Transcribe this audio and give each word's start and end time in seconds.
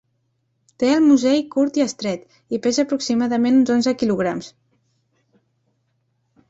Té 0.83 0.87
el 0.93 1.03
musell 1.09 1.41
curt 1.55 1.77
i 1.79 1.83
estret, 1.85 2.25
i 2.57 2.61
pesa 2.65 2.87
aproximadament 2.87 3.61
uns 3.61 3.73
onze 3.77 3.95
quilograms. 4.01 4.53